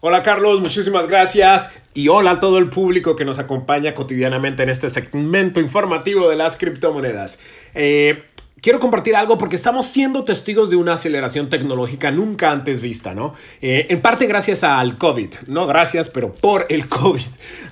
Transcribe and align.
Hola 0.00 0.22
Carlos, 0.22 0.60
muchísimas 0.60 1.08
gracias 1.08 1.70
y 1.94 2.08
hola 2.08 2.32
a 2.32 2.40
todo 2.40 2.58
el 2.58 2.68
público 2.68 3.16
que 3.16 3.24
nos 3.24 3.38
acompaña 3.38 3.94
cotidianamente 3.94 4.62
en 4.62 4.68
este 4.68 4.90
segmento 4.90 5.58
informativo 5.58 6.28
de 6.28 6.36
las 6.36 6.56
criptomonedas. 6.56 7.38
Eh, 7.74 8.22
quiero 8.60 8.78
compartir 8.78 9.16
algo 9.16 9.38
porque 9.38 9.56
estamos 9.56 9.86
siendo 9.86 10.24
testigos 10.24 10.68
de 10.68 10.76
una 10.76 10.94
aceleración 10.94 11.48
tecnológica 11.48 12.10
nunca 12.10 12.50
antes 12.50 12.82
vista, 12.82 13.14
¿no? 13.14 13.32
Eh, 13.62 13.86
en 13.88 14.02
parte 14.02 14.26
gracias 14.26 14.64
al 14.64 14.98
COVID, 14.98 15.34
no 15.46 15.66
gracias, 15.66 16.10
pero 16.10 16.34
por 16.34 16.66
el 16.68 16.86
COVID. 16.88 17.22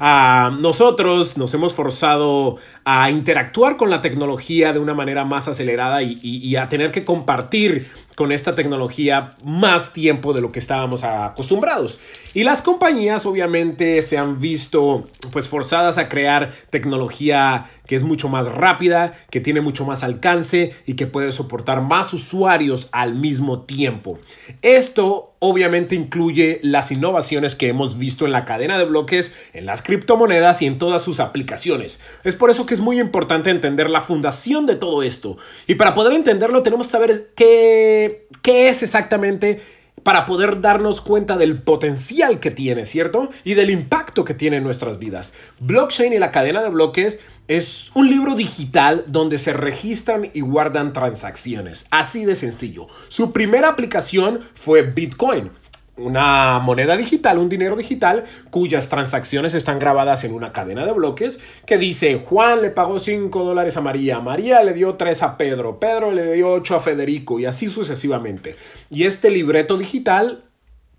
Ah, 0.00 0.56
nosotros 0.58 1.36
nos 1.36 1.52
hemos 1.52 1.74
forzado 1.74 2.56
a 2.84 3.10
interactuar 3.10 3.76
con 3.76 3.90
la 3.90 4.02
tecnología 4.02 4.72
de 4.72 4.78
una 4.78 4.94
manera 4.94 5.24
más 5.24 5.48
acelerada 5.48 6.02
y, 6.02 6.56
a 6.56 6.68
tener 6.68 6.92
que 6.92 7.04
compartir 7.04 7.88
con 8.14 8.32
esta 8.32 8.54
tecnología 8.54 9.30
más 9.44 9.92
tiempo 9.92 10.32
de 10.32 10.40
lo 10.40 10.52
que 10.52 10.58
estábamos 10.58 11.04
acostumbrados. 11.04 12.00
Y 12.32 12.44
las 12.44 12.62
compañías 12.62 13.26
obviamente 13.26 14.02
se 14.02 14.18
han 14.18 14.40
visto 14.40 15.08
pues 15.32 15.48
forzadas 15.48 15.98
a 15.98 16.08
crear 16.08 16.52
tecnología 16.70 17.70
que 17.86 17.96
es 17.96 18.02
mucho 18.02 18.28
más 18.28 18.46
rápida, 18.46 19.12
que 19.30 19.40
tiene 19.40 19.60
mucho 19.60 19.84
más 19.84 20.02
alcance 20.02 20.74
y 20.86 20.94
que 20.94 21.06
puede 21.06 21.32
soportar 21.32 21.82
más 21.82 22.12
usuarios 22.14 22.88
al 22.92 23.14
mismo 23.14 23.62
tiempo. 23.62 24.18
Esto 24.62 25.34
obviamente 25.38 25.94
incluye 25.94 26.58
las 26.62 26.90
innovaciones 26.90 27.54
que 27.54 27.68
hemos 27.68 27.98
visto 27.98 28.24
en 28.24 28.32
la 28.32 28.46
cadena 28.46 28.78
de 28.78 28.86
bloques, 28.86 29.34
en 29.52 29.66
las 29.66 29.82
criptomonedas 29.82 30.62
y 30.62 30.66
en 30.66 30.78
todas 30.78 31.02
sus 31.02 31.20
aplicaciones. 31.20 32.00
Es 32.24 32.34
por 32.34 32.48
eso 32.48 32.64
que 32.64 32.72
es 32.72 32.80
muy 32.80 32.98
importante 32.98 33.50
entender 33.50 33.90
la 33.90 34.00
fundación 34.00 34.64
de 34.64 34.76
todo 34.76 35.02
esto. 35.02 35.36
Y 35.66 35.74
para 35.74 35.92
poder 35.92 36.14
entenderlo 36.14 36.62
tenemos 36.62 36.86
que 36.86 36.92
saber 36.92 37.32
qué, 37.36 38.03
qué 38.42 38.68
es 38.68 38.82
exactamente 38.82 39.60
para 40.02 40.26
poder 40.26 40.60
darnos 40.60 41.00
cuenta 41.00 41.36
del 41.36 41.62
potencial 41.62 42.38
que 42.38 42.50
tiene, 42.50 42.86
¿cierto? 42.86 43.30
Y 43.42 43.54
del 43.54 43.70
impacto 43.70 44.24
que 44.24 44.34
tiene 44.34 44.58
en 44.58 44.64
nuestras 44.64 44.98
vidas. 44.98 45.32
Blockchain 45.60 46.12
y 46.12 46.18
la 46.18 46.30
cadena 46.30 46.62
de 46.62 46.68
bloques 46.68 47.18
es 47.48 47.90
un 47.94 48.10
libro 48.10 48.34
digital 48.34 49.04
donde 49.06 49.38
se 49.38 49.52
registran 49.52 50.30
y 50.32 50.40
guardan 50.40 50.92
transacciones. 50.92 51.86
Así 51.90 52.24
de 52.24 52.34
sencillo. 52.34 52.86
Su 53.08 53.32
primera 53.32 53.68
aplicación 53.68 54.40
fue 54.54 54.82
Bitcoin 54.82 55.50
una 55.96 56.58
moneda 56.58 56.96
digital, 56.96 57.38
un 57.38 57.48
dinero 57.48 57.76
digital, 57.76 58.24
cuyas 58.50 58.88
transacciones 58.88 59.54
están 59.54 59.78
grabadas 59.78 60.24
en 60.24 60.34
una 60.34 60.52
cadena 60.52 60.84
de 60.84 60.92
bloques 60.92 61.38
que 61.66 61.78
dice, 61.78 62.20
Juan 62.24 62.62
le 62.62 62.70
pagó 62.70 62.98
5 62.98 63.44
dólares 63.44 63.76
a 63.76 63.80
María, 63.80 64.20
María 64.20 64.62
le 64.62 64.72
dio 64.72 64.94
3 64.94 65.22
a 65.22 65.36
Pedro, 65.36 65.78
Pedro 65.78 66.10
le 66.10 66.32
dio 66.32 66.50
8 66.52 66.76
a 66.76 66.80
Federico 66.80 67.38
y 67.38 67.46
así 67.46 67.68
sucesivamente. 67.68 68.56
Y 68.90 69.04
este 69.04 69.30
libreto 69.30 69.76
digital, 69.78 70.44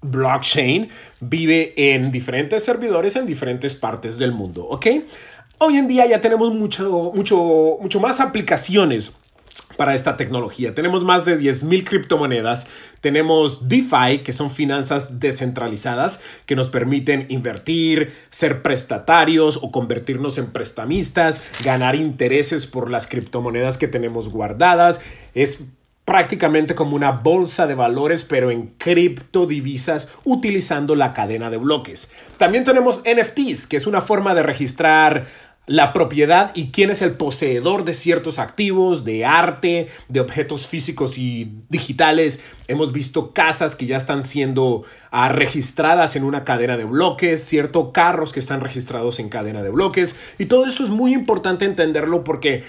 blockchain, 0.01 0.89
vive 1.19 1.73
en 1.75 2.11
diferentes 2.11 2.63
servidores 2.63 3.15
en 3.17 3.25
diferentes 3.25 3.75
partes 3.75 4.17
del 4.17 4.31
mundo, 4.31 4.65
¿ok? 4.65 4.87
Hoy 5.57 5.77
en 5.77 5.87
día 5.87 6.05
ya 6.05 6.21
tenemos 6.21 6.53
mucho, 6.53 7.11
mucho, 7.13 7.77
mucho 7.81 7.99
más 7.99 8.19
aplicaciones 8.19 9.11
para 9.77 9.95
esta 9.95 10.17
tecnología. 10.17 10.75
Tenemos 10.75 11.03
más 11.03 11.25
de 11.25 11.39
10.000 11.39 11.83
criptomonedas, 11.83 12.67
tenemos 13.01 13.67
DeFi, 13.67 14.19
que 14.23 14.33
son 14.33 14.51
finanzas 14.51 15.19
descentralizadas, 15.19 16.21
que 16.45 16.55
nos 16.55 16.69
permiten 16.69 17.25
invertir, 17.29 18.13
ser 18.31 18.61
prestatarios 18.61 19.59
o 19.61 19.71
convertirnos 19.71 20.37
en 20.37 20.47
prestamistas, 20.47 21.41
ganar 21.63 21.95
intereses 21.95 22.67
por 22.67 22.89
las 22.89 23.07
criptomonedas 23.07 23.77
que 23.77 23.87
tenemos 23.87 24.29
guardadas. 24.29 24.99
Es 25.33 25.59
prácticamente 26.05 26.75
como 26.75 26.95
una 26.95 27.11
bolsa 27.11 27.65
de 27.65 27.73
valores, 27.73 28.23
pero 28.23 28.51
en 28.51 28.67
criptodivisas 28.77 30.11
utilizando 30.23 30.95
la 30.95 31.13
cadena 31.13 31.49
de 31.49 31.57
bloques. 31.57 32.11
También 32.37 32.63
tenemos 32.63 33.01
NFTs, 33.01 33.65
que 33.65 33.77
es 33.77 33.87
una 33.87 34.01
forma 34.01 34.35
de 34.35 34.43
registrar 34.43 35.25
la 35.67 35.93
propiedad 35.93 36.51
y 36.53 36.71
quién 36.71 36.91
es 36.91 37.01
el 37.01 37.13
poseedor 37.13 37.85
de 37.85 37.93
ciertos 37.93 38.39
activos, 38.39 39.03
de 39.03 39.25
arte, 39.25 39.87
de 40.09 40.19
objetos 40.19 40.67
físicos 40.67 41.17
y 41.17 41.51
digitales. 41.69 42.39
Hemos 42.67 42.91
visto 42.91 43.33
casas 43.33 43.75
que 43.75 43.85
ya 43.85 43.97
están 43.97 44.23
siendo 44.23 44.83
ah, 45.11 45.29
registradas 45.29 46.15
en 46.15 46.23
una 46.23 46.43
cadena 46.43 46.77
de 46.77 46.85
bloques, 46.85 47.43
cierto, 47.43 47.91
carros 47.91 48.31
que 48.31 48.39
están 48.39 48.61
registrados 48.61 49.19
en 49.19 49.29
cadena 49.29 49.63
de 49.63 49.69
bloques. 49.69 50.15
Y 50.37 50.45
todo 50.45 50.65
esto 50.65 50.83
es 50.83 50.89
muy 50.89 51.13
importante 51.13 51.65
entenderlo 51.65 52.23
porque 52.23 52.63